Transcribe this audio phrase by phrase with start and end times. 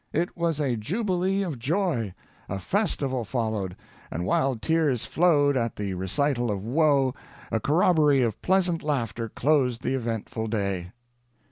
[0.13, 2.15] "It was a jubilee of joy.
[2.49, 3.75] A festival followed.
[4.09, 7.13] And, while tears flowed at the recital of woe,
[7.51, 10.89] a corrobory of pleasant laughter closed the eventful day."